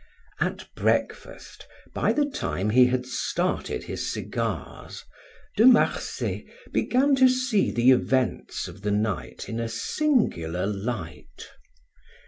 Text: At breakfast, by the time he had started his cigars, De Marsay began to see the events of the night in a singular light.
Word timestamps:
At 0.39 0.67
breakfast, 0.73 1.67
by 1.93 2.11
the 2.11 2.25
time 2.25 2.71
he 2.71 2.87
had 2.87 3.05
started 3.05 3.83
his 3.83 4.11
cigars, 4.11 5.05
De 5.55 5.63
Marsay 5.67 6.47
began 6.73 7.13
to 7.17 7.29
see 7.29 7.69
the 7.69 7.91
events 7.91 8.67
of 8.67 8.81
the 8.81 8.89
night 8.89 9.47
in 9.47 9.59
a 9.59 9.69
singular 9.69 10.65
light. 10.65 11.49